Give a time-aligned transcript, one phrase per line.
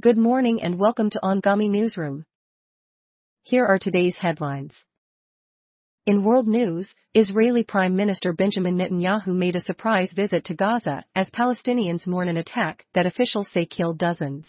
[0.00, 2.24] Good morning and welcome to Anghami Newsroom.
[3.42, 4.72] Here are today's headlines.
[6.06, 11.28] In world news, Israeli Prime Minister Benjamin Netanyahu made a surprise visit to Gaza as
[11.28, 14.48] Palestinians mourn an attack that officials say killed dozens.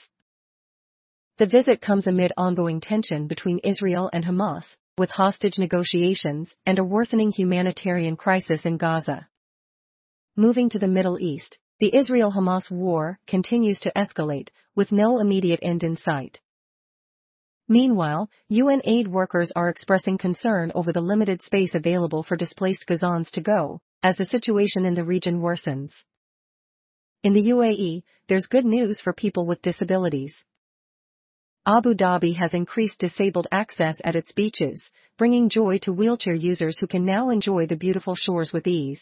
[1.38, 6.86] The visit comes amid ongoing tension between Israel and Hamas, with hostage negotiations and a
[6.86, 9.28] worsening humanitarian crisis in Gaza.
[10.38, 15.84] Moving to the Middle East, the Israel-Hamas war continues to escalate, with no immediate end
[15.84, 16.40] in sight.
[17.68, 23.32] Meanwhile, UN aid workers are expressing concern over the limited space available for displaced Gazans
[23.32, 25.92] to go, as the situation in the region worsens.
[27.24, 30.36] In the UAE, there's good news for people with disabilities.
[31.66, 34.88] Abu Dhabi has increased disabled access at its beaches,
[35.18, 39.02] bringing joy to wheelchair users who can now enjoy the beautiful shores with ease.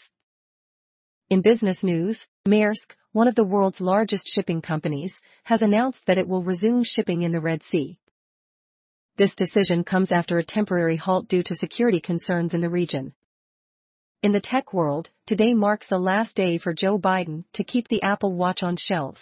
[1.30, 5.14] In business news, Maersk, one of the world's largest shipping companies,
[5.44, 8.00] has announced that it will resume shipping in the Red Sea.
[9.18, 13.14] This decision comes after a temporary halt due to security concerns in the region.
[14.24, 18.02] In the tech world, today marks the last day for Joe Biden to keep the
[18.02, 19.22] Apple Watch on shelves.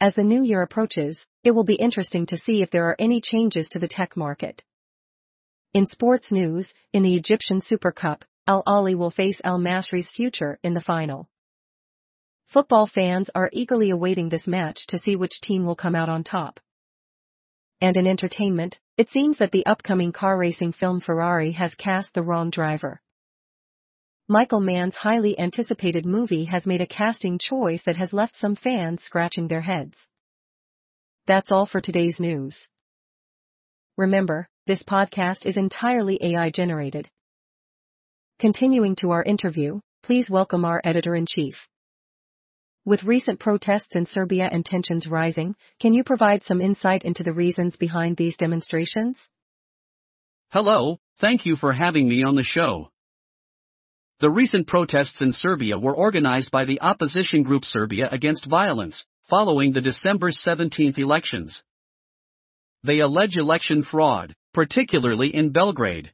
[0.00, 3.20] As the new year approaches, it will be interesting to see if there are any
[3.20, 4.64] changes to the tech market.
[5.72, 10.58] In sports news, in the Egyptian Super Cup, Al Ahly will face Al Masry's future
[10.62, 11.28] in the final.
[12.46, 16.24] Football fans are eagerly awaiting this match to see which team will come out on
[16.24, 16.60] top.
[17.80, 22.22] And in entertainment, it seems that the upcoming car racing film Ferrari has cast the
[22.22, 23.00] wrong driver.
[24.28, 29.02] Michael Mann's highly anticipated movie has made a casting choice that has left some fans
[29.02, 29.98] scratching their heads.
[31.26, 32.68] That's all for today's news.
[33.96, 37.10] Remember, this podcast is entirely AI generated.
[38.44, 41.56] Continuing to our interview, please welcome our editor-in-chief.
[42.84, 47.32] With recent protests in Serbia and tensions rising, can you provide some insight into the
[47.32, 49.18] reasons behind these demonstrations?
[50.50, 52.90] Hello, thank you for having me on the show.
[54.20, 59.72] The recent protests in Serbia were organized by the opposition group Serbia Against Violence, following
[59.72, 61.62] the December 17 elections.
[62.82, 66.12] They allege election fraud, particularly in Belgrade.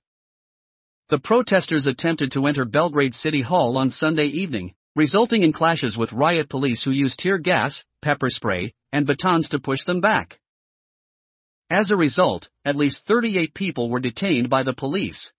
[1.11, 6.13] The protesters attempted to enter Belgrade City Hall on Sunday evening, resulting in clashes with
[6.13, 10.39] riot police who used tear gas, pepper spray, and batons to push them back.
[11.69, 15.33] As a result, at least 38 people were detained by the police.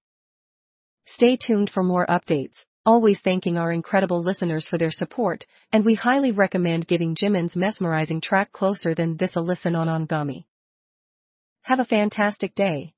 [1.06, 5.96] Stay tuned for more updates, always thanking our incredible listeners for their support, and we
[5.96, 10.44] highly recommend giving Jimin's mesmerizing track closer than this a listen on Anghami.
[11.62, 12.94] Have a fantastic day.